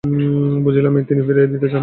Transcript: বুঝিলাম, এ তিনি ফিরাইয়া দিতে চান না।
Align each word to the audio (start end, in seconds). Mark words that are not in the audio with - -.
বুঝিলাম, 0.63 0.93
এ 0.97 1.01
তিনি 1.03 1.21
ফিরাইয়া 1.21 1.47
দিতে 1.47 1.67
চান 1.67 1.73
না। 1.73 1.79